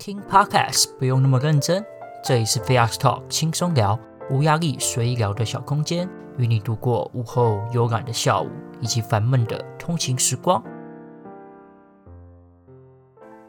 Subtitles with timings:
[0.00, 1.84] 听 Podcast 不用那么认真，
[2.24, 8.48] 这里是 Facts Talk 轻松聊，无压力随意聊的小空间，与你度过午后悠然的下午
[8.80, 10.64] 以及烦闷的通勤时光。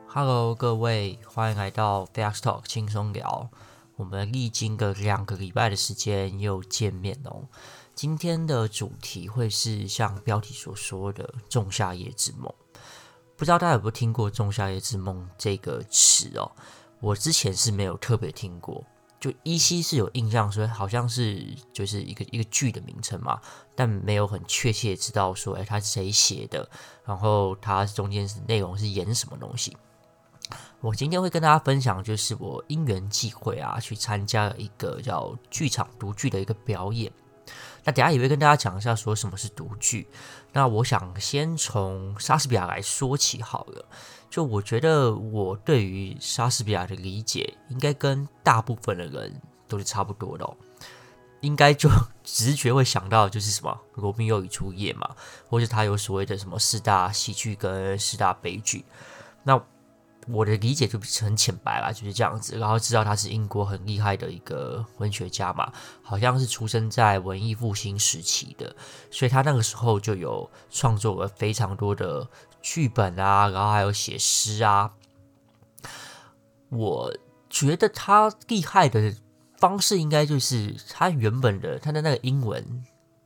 [0.06, 3.50] Hello，各位，欢迎来到 Facts Talk 轻松聊。
[3.96, 7.44] 我们历经个两个礼拜的时间又见面哦。
[7.96, 12.54] 今天的主题会是像标题所说的“仲夏夜之梦”。
[13.42, 16.52] 不知道大家有没有听过“仲夏夜之梦”这个词哦？
[17.00, 18.86] 我之前是没有特别听过，
[19.20, 23.42] 就依稀是有印象说好像是就是一个一个剧的名称嘛，
[23.74, 26.70] 但没有很确切知道说，哎，它是谁写的，
[27.04, 29.76] 然后它中间是内容是演什么东西。
[30.80, 37.12] 我今天会跟大家分享，就是我因缘际会啊，去参加了一个叫剧场独剧的一个表演。
[37.84, 40.08] 那等下也会跟大家讲一下说什么是独剧。
[40.54, 43.86] 那我想先从莎士比亚来说起好了。
[44.30, 50.56] 就我觉得我对于莎士比亚的理解，应该跟大部分的人都是差不多的哦。
[51.42, 51.90] 应该就
[52.24, 55.10] 直觉会想到就是什么《罗密欧与朱丽叶》嘛，
[55.50, 58.86] 或者他有所谓的什么四大喜剧跟四大悲剧。
[59.44, 59.62] 那
[60.28, 62.58] 我的理解就是很浅白啦，就是这样子。
[62.58, 65.72] 然后知道他是英国很厉害的一个文学家嘛，
[66.04, 68.76] 好像是出生在文艺复兴时期的，
[69.10, 72.28] 所以他那个时候就有创作了非常多的
[72.62, 74.94] 剧本啊，然后还有写诗啊。
[76.70, 77.14] 我
[77.50, 79.14] 觉得他厉害的
[79.58, 82.86] 方式，应该就是他原本的他的那个英文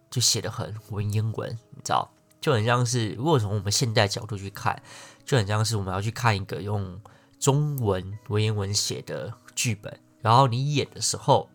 [0.09, 2.09] 就写的很文言文，你知道，
[2.39, 4.81] 就很像是如果从我们现代角度去看。
[5.25, 7.01] 就很像是我们要去看一个用
[7.39, 11.49] 中文文言文写的剧本，然后你演的时候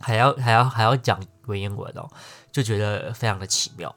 [0.00, 2.10] 还要还要还要讲文言文哦，
[2.50, 3.94] 就觉得非常的奇妙。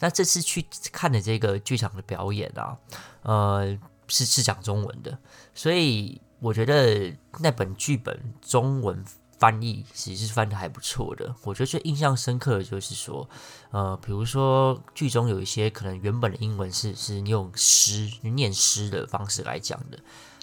[0.00, 2.76] 那这次去看的这个剧场的表演啊，
[3.22, 3.78] 呃，
[4.08, 5.16] 是是讲中文的，
[5.54, 9.04] 所以我觉得那本剧本中文。
[9.42, 13.28] 翻译其实是翻的还不错的，我觉得最印象深刻的就是说，
[13.72, 19.98] 呃，比如说剧中有一些可能原本的英文是是用诗、念诗的方式来讲的，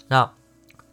[0.08, 0.30] 那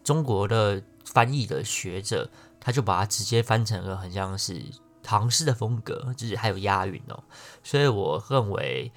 [0.05, 2.29] 中国的翻译的学者
[2.61, 4.63] 他就把它直接翻成了很像是
[5.03, 7.21] 唐诗的风格，就是还有押韵哦，
[7.61, 8.89] 所以我认为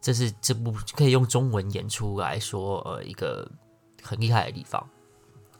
[0.00, 3.46] 这是这部可以用中文演出来说，呃，一个
[4.02, 4.88] 很厉害的地方。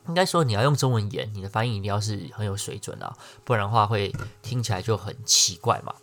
[0.09, 5.95] 应该说，你要用中文演，你的翻译一定要是很有水准啊，不然的话会听起来就很奇怪嘛。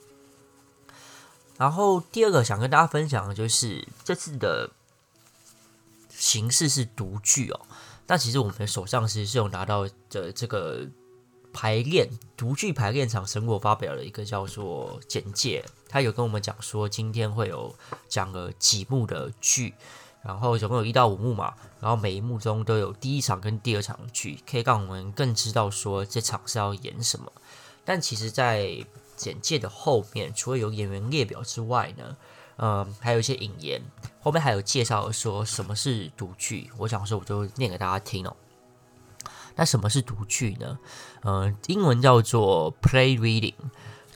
[1.57, 4.71] 然后第二个想跟大家分享的就是这次的
[6.09, 7.59] 形式是独剧哦。
[8.07, 10.85] 那其实我们手上其实是有拿到的这个
[11.53, 17.73] 排练独剧排练场成果发表了一个叫做简介，他有跟我们讲说今天会有
[18.09, 19.73] 讲了几幕的剧。
[20.23, 27.31] 然后总共有一到五幕嘛，然后每一幕中都有第一场跟第二场剧，可以让我们更知道说这场是要演什么。
[27.85, 28.77] 但其实，在
[29.17, 32.17] 简介的后面，除了有演员列表之外呢，
[32.55, 33.81] 嗯，还有一些引言，
[34.21, 36.69] 后面还有介绍说什么是独剧。
[36.77, 38.35] 我想说，我就念给大家听哦。
[39.55, 40.79] 那什么是独剧呢？
[41.25, 43.53] 嗯，英文叫做 play reading，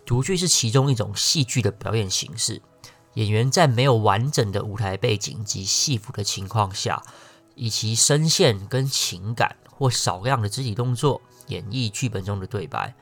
[0.05, 2.61] 独剧是其中一种戏剧的表演形式。
[3.17, 7.01] 演员在没有完整的舞台背景及戏服的情况下，
[7.55, 12.93] 以其声线跟情感或少量的肢体动作演绎剧本中的对白。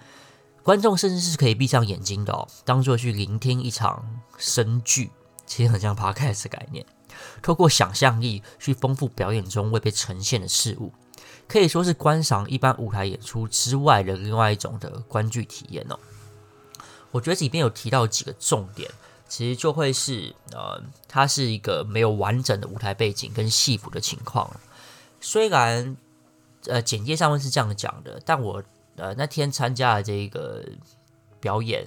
[0.64, 5.12] 观众甚至是可以闭上眼睛的哦，当做去聆听一场声剧，
[5.46, 6.86] 其实很像 Podcast 的概念。
[7.42, 10.94] 透过想象力去丰富表演中未被呈现的事物，
[11.46, 16.00] 可以说是观赏一般舞台演出之外的另外一种的观剧体验哦。
[17.12, 18.90] 我觉得这里面有提到几个重点。
[19.36, 24.50] 其实就会是，呃，它是一个没有完整的舞台背景跟戏服的情况。
[25.20, 25.98] 虽然，
[26.68, 28.64] 呃，简介上面是这样讲的，但我
[28.96, 30.64] 呃那天参加了这个
[31.42, 31.86] 表演，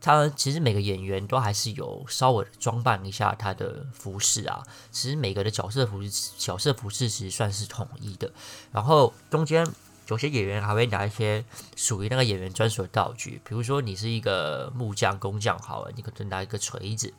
[0.00, 4.62] 他其实每个演员都还是有稍微装扮一下他的服饰啊。
[4.92, 8.32] 其实每个的角色服饰角色服饰其实算是统一的，
[8.70, 9.66] 然后中间。
[10.08, 11.44] 有些演员还会拿一些
[11.76, 17.12] 属于那个演员专属的道具，比如说你是一个木匠、工匠，好了，你可能拿一个锤子，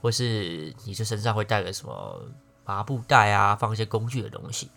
[0.00, 2.20] 或是你这身上会带个什么
[2.64, 4.70] 麻布袋啊，放一些工具的东西，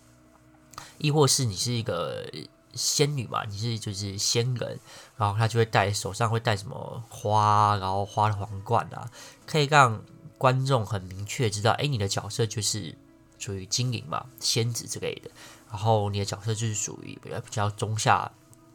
[0.98, 2.30] 亦或是你是一个
[2.74, 4.78] 仙女嘛，你是就是仙人，
[5.16, 9.10] 然后他就会带手上会带什么花，然后花的皇冠啊，
[9.46, 10.00] 可以让
[10.36, 12.94] 观众很明确知道，哎，你的角色就是
[13.38, 15.30] 属于精灵嘛、仙子之类的。
[15.70, 18.30] 然后你的角色就是属于比较比较中下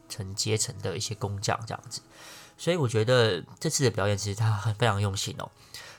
[0.08, 2.00] 层阶层的一些工匠这样子，
[2.56, 5.50] 所以我觉得这次的表演其实他很非常用心哦。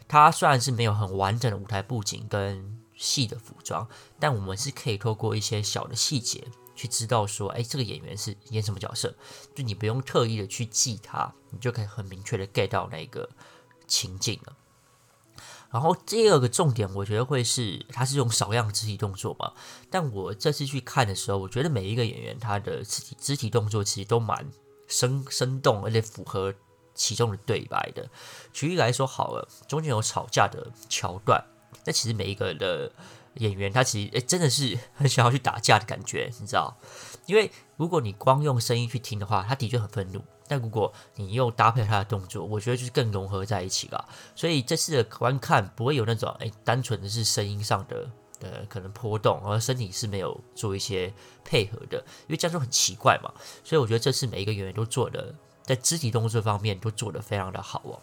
[0.08, 3.88] 他虽然是没有很完整的舞台布景跟细的服装，
[4.20, 9.14] 但我们是可以透过一些小的细节去知道说，哎，这个演员是演什么角色，
[9.54, 13.30] 就你不用特意的去记他，你就可以很明确的 get 到那个
[13.88, 14.56] 情境了。
[15.76, 19.52] 然后第二个重点，我觉得会是他是用少量肢体动作嘛，
[19.90, 24.50] 但我这次去看的时候，我觉得每一个演员他的肢体肢体动作其实都蛮
[24.88, 26.54] 生 生动，而且符合
[26.94, 28.10] 其中的对白的。
[28.54, 31.44] 举例来说好了，中间有吵架的桥段，
[31.84, 32.90] 那其实每一个的
[33.34, 36.74] 演员他其实诶真的是很想要去打架的感觉，你知道？
[37.26, 40.24] 因为如果你光用声音去听的话，他的确很愤怒。
[40.48, 44.08] 但如果你又搭配他的动作，我觉得就是更融合在一起了。
[44.36, 48.10] 所以这次的观看不会有那种诶单纯的是声音上的
[48.42, 51.12] 呃可能波动，而身体是没有做一些
[51.44, 51.98] 配合的，
[52.28, 53.34] 因为这样就很奇怪嘛。
[53.64, 55.34] 所以我觉得这次每一个演员都做的
[55.64, 58.00] 在肢体动作方面都做得非常的好哦。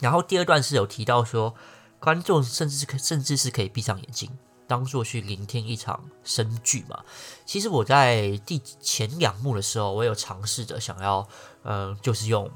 [0.00, 1.54] 然后第二段是有提到说，
[1.98, 4.30] 观众甚至是可甚至是可以闭上眼睛。
[4.70, 7.04] 当做去聆听一场声剧嘛，
[7.44, 11.26] 其实我在第前两幕的时候，我有尝试着想要，
[11.64, 12.48] 呃，就是用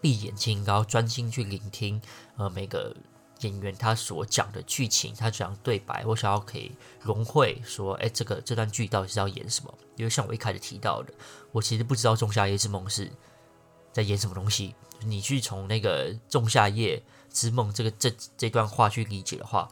[0.00, 2.00] 闭眼睛，然后专心去聆听，
[2.38, 2.96] 呃，每个
[3.40, 6.72] 演员他所讲的剧情，他讲对白，我想要可以
[7.02, 9.74] 融会说，哎，这个这段剧到底是要演什么？
[9.96, 11.12] 因为像我一开始提到的，
[11.52, 13.12] 我其实不知道《仲夏夜之梦》是
[13.92, 14.74] 在演什么东西。
[15.04, 19.68] 你去从那个《仲夏夜之梦》这个这这段话去理解的话。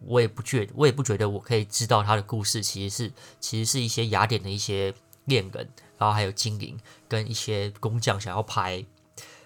[0.00, 4.94] 我也不觉，我也不觉得我可以知道他的故事，其实是其实是一些雅典的一些
[5.24, 8.84] 恋人，然后还有精灵跟一些工匠想要拍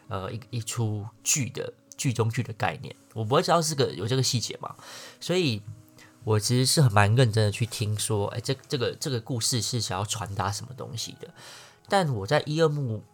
[0.08, 4.74] 呃一一出剧的剧中剧的概念，我不会知道是个有这个细节嘛，
[5.20, 5.62] 所以
[6.24, 11.32] 我其实是很蛮认真的去听说，哎，这这个这个故事是想要传达什么东西的，
[11.88, 13.04] 但我在一二幕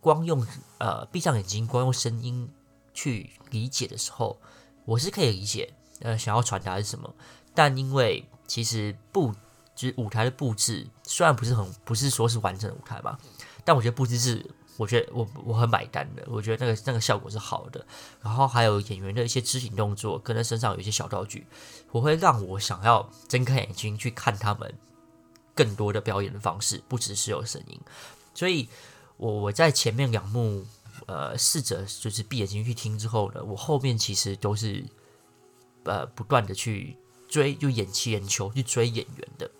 [0.00, 0.46] 光用
[0.78, 2.50] 呃闭上眼睛，光用声音
[2.92, 4.38] 去理解的时候，
[4.84, 5.72] 我是可以理解。
[6.00, 7.14] 呃，想要传达是什么？
[7.54, 9.34] 但因为其实布
[9.74, 13.18] 就是舞台的布置，虽然不是很不是说是完整的舞台吧，
[13.64, 14.44] 但我觉得布置是，
[14.76, 16.22] 我觉得我我很买单的。
[16.28, 17.84] 我觉得那个那个效果是好的。
[18.22, 21.46] 然后还有演员的一些肢体动作，跟他身上有一些小道具，
[21.90, 24.72] 我会让我想要睁开眼睛去看他们
[25.54, 27.80] 更多的表演的方式，不只是有声音。
[28.32, 28.68] 所以
[29.16, 30.64] 我我在前面两幕
[31.06, 34.84] 呃试着就是闭眼睛去听之后呢，我后面其实都是。
[35.84, 36.96] 呃，不断的去
[37.28, 39.50] 追，就眼气眼球去追演员的。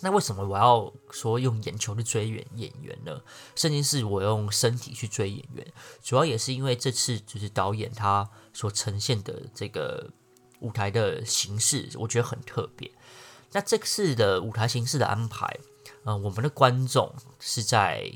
[0.00, 3.20] 那为什么我要说用眼球去追演演员呢？
[3.54, 5.66] 甚至是我用身体去追演员，
[6.02, 10.10] 主要也是因为这次就是导演他所呈现的这个
[10.60, 12.90] 舞台的形式，我觉得很特别。
[13.52, 15.58] 那这次的舞台形式的安排，
[16.04, 18.12] 呃，我们的观众是在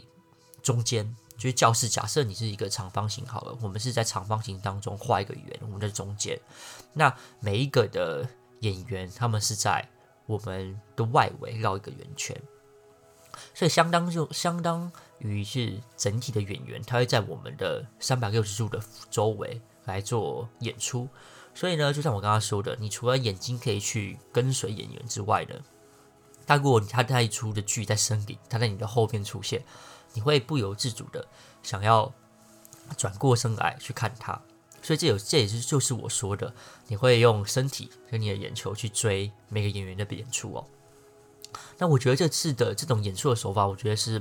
[0.62, 1.16] 中间。
[1.38, 6.38] 就是教室，假设你是一个长方形好了，我们是在长方形当中画一个圆，我们在中间。
[6.92, 8.28] 那每一个的
[8.60, 9.88] 演员，他们是在
[10.26, 12.36] 我们的外围绕一个圆圈，
[13.54, 14.90] 所以相当就相当
[15.20, 21.08] 于是整体的演员，他会在我们的三百六十度的周围来做演出。
[21.54, 25.54] 所以呢，就像我刚刚说的，你除了眼睛可以去跟随演员之外呢，
[26.44, 29.62] 他如果他带出的剧在森林，他在你的后面出现。
[30.18, 31.24] 你会不由自主的
[31.62, 32.12] 想要
[32.96, 34.32] 转过身来去看他，
[34.82, 36.52] 所以这有这也是就是我说的，
[36.88, 40.66] 你会用身体跟你的眼球去追每个演员的演出哦。
[41.78, 44.20] 那我觉得这次的这种演出的手法，我觉得是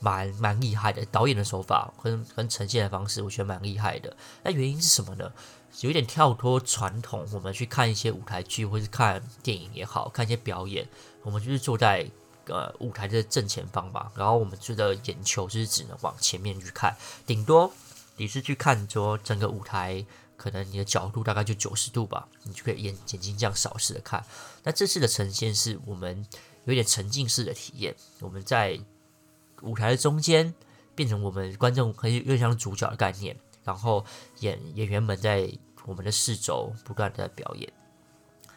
[0.00, 4.14] 蛮蛮厉害的，导演的手法跟跟呈现的方式，我觉得蛮厉害的。
[4.42, 5.32] 那原因是什么呢？
[5.80, 10.86] 有点跳脱传统，我们去看一些舞台剧或是看电影也好，看一些表演，
[11.22, 12.06] 我们就是坐在。
[12.46, 17.72] 呃，舞台的正前方吧，然后我们觉得眼球就是只能往前面去看，顶多
[18.16, 20.04] 你是去看说整个舞台，
[20.36, 24.24] 可能你的角度大概就九十度吧，你就可以眼眼睛这样扫视的看。
[24.64, 26.26] 那这次的呈现是我们
[26.64, 28.80] 有点沉浸式的体验，我们在
[29.62, 30.52] 舞台的中间
[30.94, 34.04] 变成我们观众可以有点像主角的概念，然后
[34.40, 35.48] 演演员们在
[35.84, 37.72] 我们的四周不断的表演。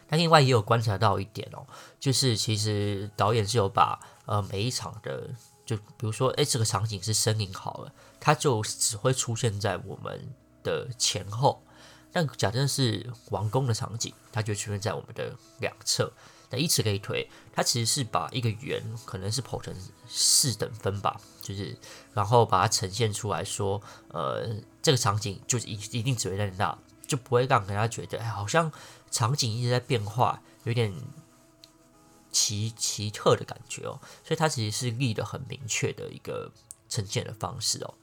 [0.08, 1.66] 但另外也有观察到一点哦，
[1.98, 5.28] 就是其实导演是有把呃每一场的，
[5.64, 10.28] 就比如说，诶，这个场景是森林好了，它就只会出现在我们
[10.62, 11.60] 的前后。
[12.12, 16.12] 但假设是王宫的场景，它就出现在我们的两侧。
[16.50, 19.74] 那以此类推，它其实是把一个圆可能是剖成
[20.06, 21.76] 四等分吧，就是
[22.14, 24.48] 然后把它呈现出来说，呃，
[24.80, 28.70] 这个场景就是一一定只会在那，就不会让人家觉得哎好像。
[29.16, 30.92] 场景一直在变化，有点
[32.30, 36.52] 奇奇特的感觉哦，所以它其实是立得很明确的一个
[36.86, 37.94] 呈现的方式哦。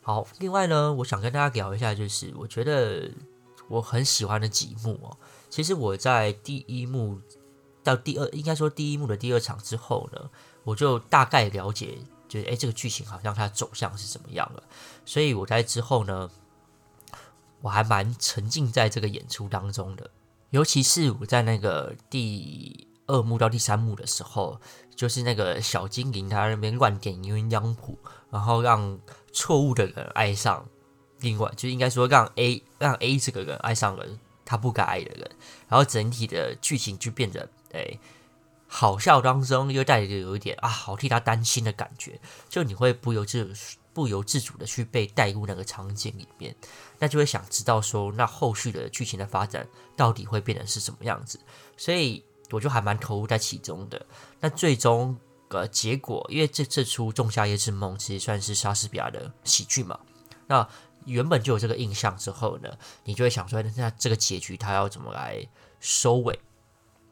[0.00, 3.10] 好，另外呢，我想跟大家聊一下，就是我觉得
[3.68, 5.18] 我很喜欢的几幕哦。
[5.50, 7.20] 其实我在第一幕
[7.84, 10.30] 到第二，应该说第一幕的第二场之后呢，
[10.64, 14.62] 我就大概了解，就是哎，这个剧情好像它走向是怎么样了。
[15.04, 16.30] 所以我在之后呢，
[17.62, 20.10] 我还蛮沉浸在这个演出当中的。
[20.50, 24.60] 尤其是我在那个第二幕到第三幕的时候，
[24.94, 27.96] 就是那个小精灵他那边乱点鸳鸯谱，
[28.30, 28.98] 然后让
[29.32, 30.68] 错误的人爱上
[31.20, 34.04] 另外，就应该说让 A 让 A 这个人爱上了
[34.44, 35.30] 他不该爱的人，
[35.68, 37.48] 然后整体的剧情就变得。
[37.72, 37.98] 哎，
[38.66, 43.50] 好笑当中又带着有一点啊，好替他担心的感觉，就你会不由自
[43.94, 46.54] 不由自主的去被带入那个场景里面，
[46.98, 51.38] 那就会想知道说，那后续的剧情的发展到底会变成是什么样子，
[51.76, 54.04] 所以我就还蛮投入在其中的。
[54.40, 55.16] 那最终
[55.48, 59.98] 的结果，因为这这出《仲夏夜之梦》其实算是莎士比亚的喜剧嘛，
[60.46, 60.66] 那
[61.04, 62.70] 原本就有这个印象之后呢，
[63.04, 65.46] 你就会想说，那这个结局他要怎么来
[65.80, 66.38] 收尾？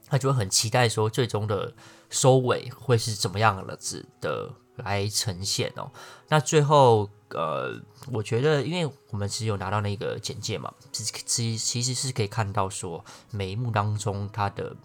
[0.08, 1.72] 他就会很期待说，最终的
[2.08, 4.52] 收尾会是怎么样了子的
[4.84, 5.90] 来呈现哦。
[6.28, 7.80] 那最后，呃，
[8.12, 14.76] 我觉得，因为我们只有拿到那个简介嘛，其其其实是可以看到说，每一幕当中它的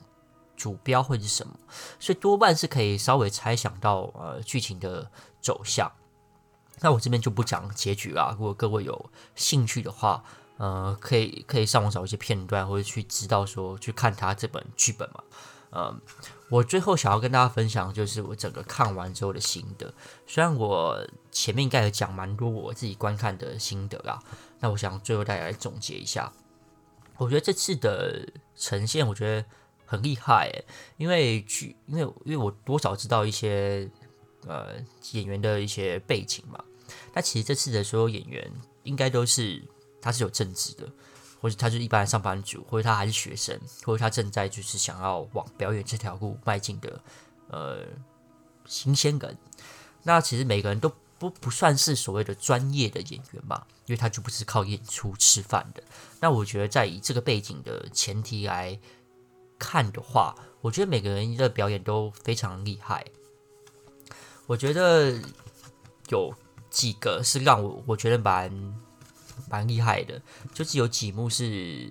[0.55, 1.53] 主标会是什么，
[1.99, 5.09] 所以多半是可以稍微猜想到呃剧情的
[5.41, 5.91] 走向。
[6.81, 10.23] 那我这边就不讲结局啦，如果各位有兴趣的话。
[10.57, 15.21] 呃，可以可以上网找一些片段，或者去知道说去看他这本剧本嘛。
[15.69, 15.93] 呃，
[16.49, 19.93] 我最后想要跟大家分享，就是我整个看完之后的心得。
[20.27, 24.19] 虽然我前面应该有讲蛮多我自己观看的心得啦，
[24.59, 26.31] 那我想最后大家来总结一下。
[27.17, 29.47] 我觉得这次的呈现，我觉得
[29.85, 30.51] 很厉害，
[30.97, 33.89] 因为剧，因为因为我多少知道一些
[34.45, 34.75] 呃
[35.11, 36.63] 演员的一些背景嘛。
[37.13, 38.51] 那其实这次的所有演员
[38.83, 39.61] 应该都是。
[40.01, 40.87] 他是有正职的，
[41.45, 46.99] 或者他就是一般的上班族，或者他还是学生，或者他正在就是想要往表演这条路迈进的
[47.49, 47.85] 呃
[48.65, 49.37] 新鲜人。
[50.01, 55.83] 那其实每个人都不不算是所谓的专业的演员吧，因为他就不是靠演出吃饭的。
[56.19, 58.79] 那我觉得在以这个背景的前提来
[59.59, 63.05] 看的话，我觉得每个人的表演都非常厉害。
[64.47, 65.13] 我觉得
[66.09, 66.33] 有
[66.71, 68.51] 几个是让我我觉得蛮。
[69.55, 70.21] 蛮厉害的，
[70.53, 71.89] 就是有几幕是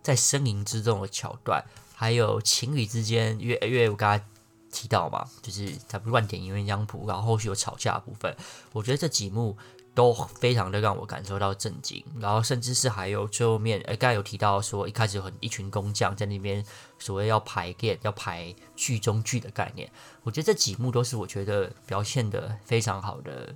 [0.00, 4.24] 在森林之中的桥段，还有情侣之间，因为因为我刚才
[4.70, 8.36] 提到嘛，就是他不乱点鸳鸯谱，然后后续有吵架的部分，
[8.72, 9.56] 我觉得这几幕
[9.92, 16.64] 都非常的让我感受到震惊，然后甚至是还有最后面，哎，刚才有提到说一开始很一群工匠在那边
[17.00, 19.90] 所谓要排练，要排剧中剧的概念，
[20.22, 23.52] 我觉得这几幕都是我觉得表现得非常好的。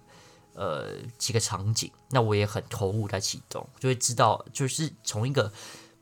[0.54, 5.50] 呃，几个场景，那我也很投入在其中，就会知道，就是从一个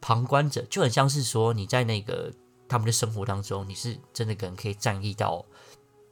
[0.00, 2.32] 旁观者，就很像是说你在那个
[2.68, 5.44] 他们的生活当中，你是真的可能可以站立到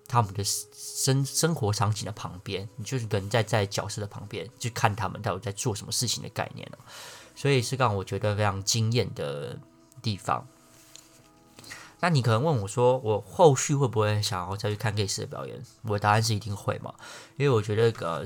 [0.07, 6.71] 他们的生生活场景的旁边，你就是可能在在角色的旁边去看他们到底在做什么事情的概念，
[7.35, 9.59] 所以是让我觉得非常惊艳的
[10.03, 10.47] 地方。
[12.07, 15.61] 那你可能问我说，我后续会不会想要再去看类似的表演？
[15.83, 16.95] 我的答案是一定会嘛，
[17.37, 18.25] 因为我觉得呃，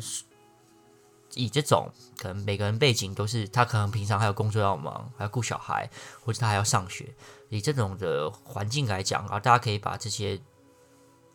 [1.33, 5.89] 以这种可能每个人背景都是他可能平常还有工作要忙，还要顾小孩，
[6.23, 7.09] 或者他还要上学，
[7.49, 10.39] 以这种的环境来讲啊，大家可以把这些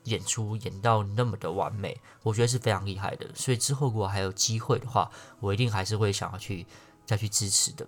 [0.03, 3.27] 演出演到那么的完美，我觉得是非常厉害的。
[3.33, 5.09] 所以之后如果还有机会的话，
[5.39, 6.67] 我一定还是会想要去
[7.07, 7.87] 再去支持的。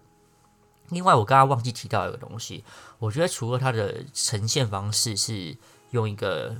[0.89, 2.63] 另外，我刚刚忘记提到一个东西，
[2.99, 5.57] 我觉得除了它的呈现方式是
[5.91, 6.55] 用一个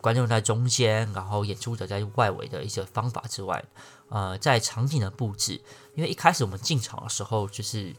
[0.00, 3.64] 观众在中间，然后演出者在外围的一些方法之外，
[4.08, 5.60] 呃，在场景的布置，
[5.94, 7.94] 因为一开始我们进场的时候，就是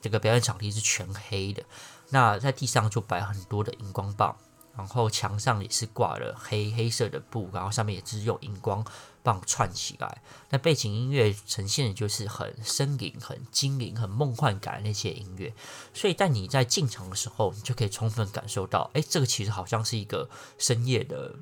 [0.00, 1.62] 这个表演场地是全黑的，
[2.10, 4.36] 那在地上就摆很多的荧光棒。
[4.76, 8.84] 然后墙上也是挂了黑黑色的布，然后上面也是用荧光
[9.22, 10.22] 棒串起来。
[10.50, 15.52] 那背景音乐呈现的就是很森林、很精灵、很梦幻感的那些音乐。
[15.92, 21.34] 所以，在你在进场的时候，你就可以充分感受到，哎，这个其实好像是一个深夜的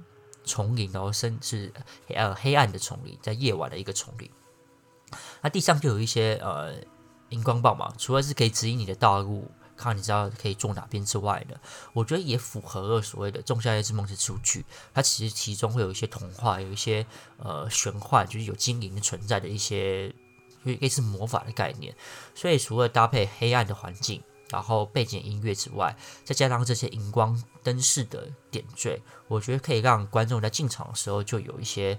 [0.45, 1.73] 丛林，然后深是
[2.09, 4.31] 呃黑暗的丛林，在夜晚的一个丛林。
[5.43, 6.75] 那地上就有一些呃
[7.29, 9.51] 荧光棒嘛，除了是可以指引你的道路。
[9.77, 11.61] 看你知道可以坐哪边之外的，
[11.93, 14.65] 我觉得也符合了所谓的《仲夏夜之梦》这出剧，
[14.95, 17.07] 它其实其中会有一些童话，有一些
[17.39, 20.15] 呃玄幻，就是有精灵存在的一些，
[20.65, 21.95] 类似魔法的概念。
[22.35, 31.99] 所以除了搭配黑暗的环境，然后背景音乐之外，再加上这些荧光灯饰的点缀，我觉得可以让观众在进场的时候就有一些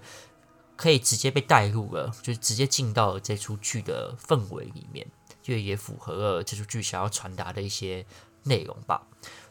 [0.75, 5.05] 可以直接被带入了，就是直接进到这出剧的氛围里面。
[5.47, 8.05] 就也符合了这出剧想要传达的一些
[8.43, 9.01] 内容吧，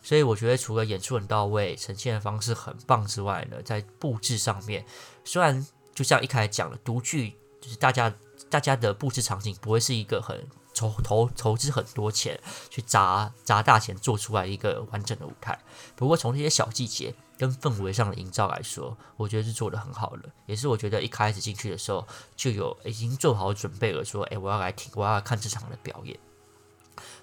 [0.03, 4.85] 所以我觉得除了演出很到位，呈现的方式很棒之外呢，在布置上面，
[5.25, 7.31] 虽然就像一开始讲的，独剧
[7.63, 8.15] 就是大家
[8.51, 12.39] 大家的布置场景不会是一个很投投投资很多钱
[12.69, 15.59] 去砸砸大钱做出来一个完整的舞台，
[15.95, 26.19] 不过从这些小细节跟氛围上的营造来说，我觉得是做得很好的，也是我觉得一开始进去的时候就有已经做好准备了，说，哎，我要来听，我要看这场的表演。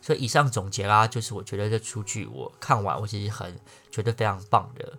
[0.01, 4.93] 所以以上总结啦，就是我觉得这出剧我看完，我其实很觉得非常棒的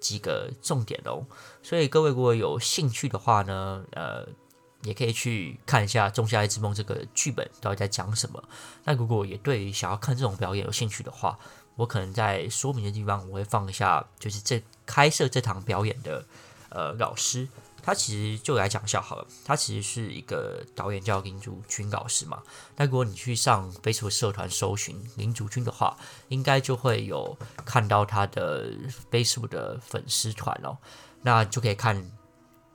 [0.00, 1.24] 几个重点哦。
[1.62, 4.26] 所以各位如果有兴趣的话呢，呃，
[4.82, 8.42] 也可以去看一下《仲夏夜之梦》这个剧本到底在讲什么。
[8.84, 11.38] 那如果也对于想要看这种表演有兴趣的话，
[11.78, 16.24] 我可能在说明的地方我会放一下，就是这开设这堂表演的
[16.70, 17.46] 呃老师。
[17.80, 22.42] 他其实就来讲一下好了，他其实是一个导演叫林竹君老师嘛。
[22.76, 25.96] 那如果你去上 Facebook 社团搜寻林竹君的话，
[26.28, 28.70] 应该就会有看到他的
[29.10, 30.76] Facebook 的粉丝团哦。
[31.22, 32.10] 那就可以看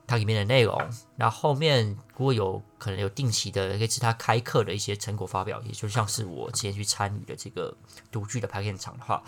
[0.06, 0.78] 它里面的内容。
[1.16, 7.76] 那后面如果有可能有定期的，可以是他开课的一些成果发表，也就像是我之前去参与的这个
[8.10, 9.22] 独剧的排练场的话，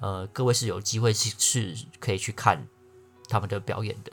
[0.00, 2.66] 呃，各位是有机会是是可以去看
[3.28, 4.12] 他们的表演的。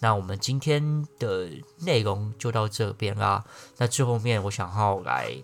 [0.00, 3.44] 那我们今天的内容就到这边啦。
[3.78, 5.42] 那最后面我想要来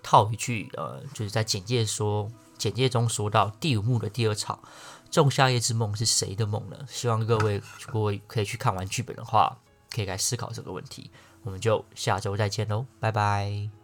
[0.00, 4.60] 套一句，呃，就是在简介说，简介中说到第五幕的第二场
[5.14, 6.76] 《仲夏夜之梦》是谁的梦呢？
[6.88, 9.56] 希望各位如果可以去看完剧本的话，
[9.88, 11.08] 可以来思考这个问题。
[11.44, 13.83] 我们就下周再见喽，拜拜。